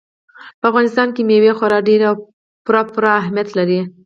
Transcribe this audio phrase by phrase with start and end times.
[0.59, 2.15] په افغانستان کې مېوې خورا ډېر او
[2.65, 3.79] پوره پوره اهمیت لري.